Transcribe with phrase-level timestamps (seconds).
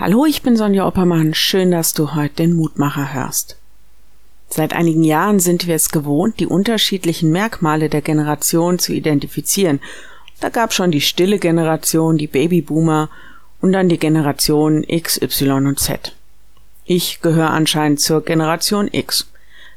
[0.00, 1.34] Hallo, ich bin Sonja Oppermann.
[1.34, 3.56] Schön, dass du heute den Mutmacher hörst.
[4.48, 9.80] Seit einigen Jahren sind wir es gewohnt, die unterschiedlichen Merkmale der Generation zu identifizieren.
[10.38, 13.10] Da gab schon die stille Generation, die Babyboomer
[13.60, 16.14] und dann die Generation X, Y und Z.
[16.84, 19.26] Ich gehöre anscheinend zur Generation X.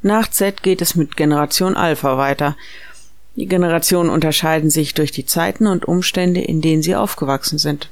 [0.00, 2.56] Nach Z geht es mit Generation Alpha weiter.
[3.34, 7.90] Die Generationen unterscheiden sich durch die Zeiten und Umstände, in denen sie aufgewachsen sind.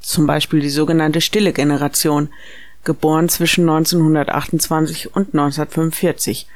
[0.00, 2.30] Zum Beispiel die sogenannte stille Generation,
[2.84, 6.46] geboren zwischen 1928 und 1945.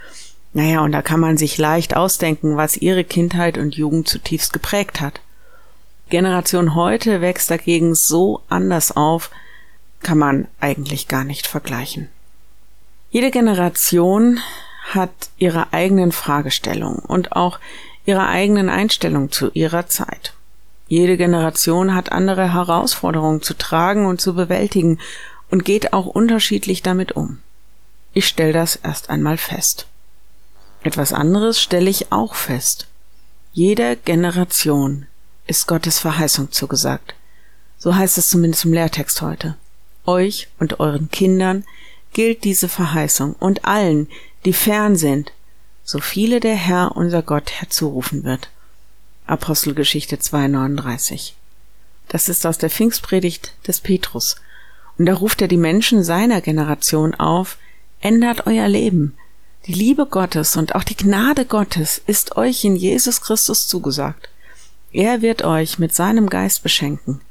[0.55, 5.01] Naja, und da kann man sich leicht ausdenken, was ihre Kindheit und Jugend zutiefst geprägt
[5.01, 5.21] hat.
[6.09, 9.31] Generation heute wächst dagegen so anders auf,
[10.03, 12.09] kann man eigentlich gar nicht vergleichen.
[13.11, 14.41] Jede Generation
[14.91, 17.59] hat ihre eigenen Fragestellungen und auch
[18.05, 20.35] ihre eigenen Einstellungen zu ihrer Zeit.
[20.95, 25.01] Jede Generation hat andere Herausforderungen zu tragen und zu bewältigen
[25.51, 27.41] und geht auch unterschiedlich damit um.
[28.13, 29.89] Ich stelle das erst einmal fest.
[30.85, 32.87] Etwas anderes stelle ich auch fest.
[33.53, 35.07] Jeder Generation
[35.49, 37.17] ist Gottes Verheißung zugesagt.
[37.77, 39.57] So heißt es zumindest im Lehrtext heute.
[40.07, 41.65] Euch und euren Kindern
[42.13, 44.07] gilt diese Verheißung und allen,
[44.45, 45.33] die fern sind,
[45.83, 48.49] so viele der Herr unser Gott herzurufen wird.
[49.27, 51.33] Apostelgeschichte 2,39.
[52.09, 54.37] Das ist aus der Pfingstpredigt des Petrus.
[54.99, 57.57] Und da ruft er die Menschen seiner Generation auf,
[58.01, 59.17] ändert euer Leben.
[59.67, 64.29] Die Liebe Gottes und auch die Gnade Gottes ist euch in Jesus Christus zugesagt.
[64.93, 67.23] Er wird euch mit seinem Geist beschenken.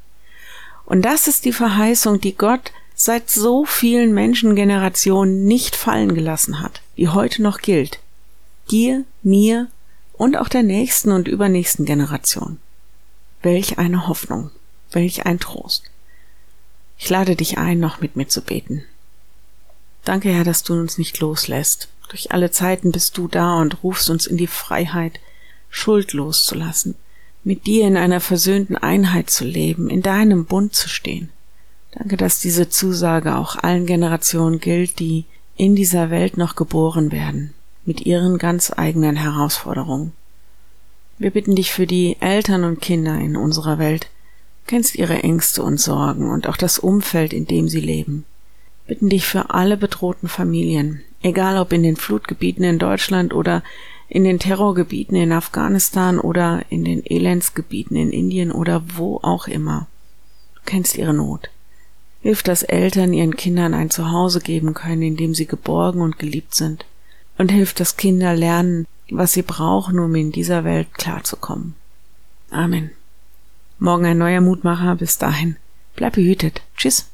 [0.84, 6.82] Und das ist die Verheißung, die Gott seit so vielen Menschengenerationen nicht fallen gelassen hat,
[6.96, 8.00] die heute noch gilt.
[8.70, 9.68] Dir, mir
[10.16, 12.58] und auch der nächsten und übernächsten Generation.
[13.42, 14.50] Welch eine Hoffnung,
[14.90, 15.90] welch ein Trost.
[16.98, 18.84] Ich lade dich ein, noch mit mir zu beten.
[20.04, 21.88] Danke, Herr, dass du uns nicht loslässt.
[22.08, 25.18] Durch alle Zeiten bist du da und rufst uns in die Freiheit,
[25.70, 26.94] Schuld loszulassen,
[27.42, 31.30] mit dir in einer versöhnten Einheit zu leben, in deinem Bund zu stehen.
[31.92, 35.24] Danke, dass diese Zusage auch allen Generationen gilt, die
[35.56, 37.54] in dieser Welt noch geboren werden,
[37.86, 40.12] mit ihren ganz eigenen Herausforderungen.
[41.18, 44.08] Wir bitten dich für die Eltern und Kinder in unserer Welt,
[44.66, 48.24] kennst ihre Ängste und Sorgen und auch das Umfeld, in dem sie leben.
[48.86, 53.62] Bitten dich für alle bedrohten Familien, egal ob in den Flutgebieten in Deutschland oder
[54.08, 59.86] in den Terrorgebieten in Afghanistan oder in den Elendsgebieten in Indien oder wo auch immer.
[60.54, 61.48] Du kennst ihre Not.
[62.20, 66.54] Hilf, dass Eltern ihren Kindern ein Zuhause geben können, in dem sie geborgen und geliebt
[66.54, 66.84] sind.
[67.36, 71.74] Und hilf, dass Kinder lernen, was sie brauchen, um in dieser Welt klarzukommen.
[72.50, 72.90] Amen.
[73.78, 74.94] Morgen ein neuer Mutmacher.
[74.96, 75.56] Bis dahin.
[75.96, 76.62] Bleib behütet.
[76.76, 77.10] Tschüss.